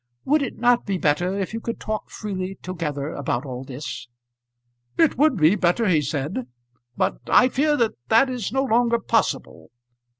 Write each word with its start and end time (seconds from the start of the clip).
Would 0.25 0.41
it 0.41 0.57
not 0.57 0.87
be 0.87 0.97
better 0.97 1.37
if 1.37 1.53
you 1.53 1.59
could 1.59 1.79
talk 1.79 2.09
freely 2.09 2.55
together 2.63 3.13
about 3.13 3.45
all 3.45 3.63
this?" 3.63 4.07
"It 4.97 5.15
would 5.15 5.37
be 5.37 5.55
better," 5.55 5.87
he 5.87 6.01
said; 6.01 6.47
"but 6.97 7.19
I 7.29 7.49
fear 7.49 7.77
that 7.77 7.91
that 8.07 8.27
is 8.27 8.51
no 8.51 8.63
longer 8.63 8.97
possible. 8.97 9.69